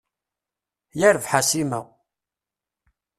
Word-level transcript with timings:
Yarbaḥ 0.99 1.31
a 1.39 1.41
Sima! 1.49 1.81